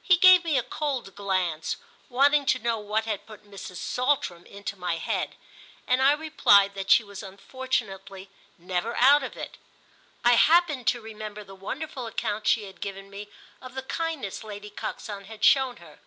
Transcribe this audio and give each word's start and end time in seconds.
He 0.00 0.16
gave 0.16 0.44
me 0.44 0.56
a 0.56 0.62
cold 0.62 1.16
glance, 1.16 1.76
wanting 2.08 2.46
to 2.46 2.60
know 2.60 2.78
what 2.78 3.04
had 3.04 3.26
put 3.26 3.42
Mrs. 3.44 3.78
Saltram 3.78 4.46
into 4.46 4.78
my 4.78 4.96
head, 4.98 5.34
and 5.88 6.00
I 6.00 6.12
replied 6.12 6.74
that 6.76 6.88
she 6.88 7.02
was 7.02 7.20
unfortunately 7.20 8.30
never 8.58 8.94
out 8.94 9.24
of 9.24 9.36
it. 9.36 9.56
I 10.24 10.34
happened 10.34 10.86
to 10.86 11.00
remember 11.00 11.42
the 11.42 11.56
wonderful 11.56 12.06
accounts 12.06 12.48
she 12.48 12.62
had 12.66 12.80
given 12.80 13.10
me 13.10 13.28
of 13.60 13.74
the 13.74 13.82
kindness 13.82 14.44
Lady 14.44 14.70
Coxon 14.70 15.24
had 15.24 15.42
shown 15.42 15.78
her. 15.78 15.98